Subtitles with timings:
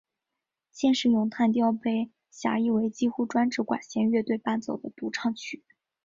[0.71, 5.63] 现时咏叹调被狭义为几乎专指管弦乐队伴奏的独唱曲。